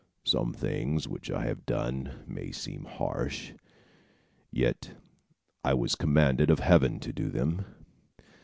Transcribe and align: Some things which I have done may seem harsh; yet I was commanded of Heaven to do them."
Some 0.23 0.51
things 0.51 1.07
which 1.07 1.29
I 1.29 1.45
have 1.45 1.63
done 1.67 2.23
may 2.25 2.51
seem 2.51 2.85
harsh; 2.85 3.53
yet 4.49 4.93
I 5.63 5.75
was 5.75 5.93
commanded 5.93 6.49
of 6.49 6.57
Heaven 6.57 6.99
to 7.01 7.13
do 7.13 7.29
them." 7.29 7.65